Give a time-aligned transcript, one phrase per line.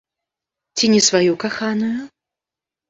[0.79, 1.95] Ці не сваю каханую?